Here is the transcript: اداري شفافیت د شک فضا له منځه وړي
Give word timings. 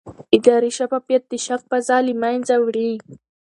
اداري 0.37 0.71
شفافیت 0.77 1.23
د 1.31 1.33
شک 1.45 1.61
فضا 1.71 1.97
له 2.07 2.13
منځه 2.21 2.55
وړي 2.63 2.91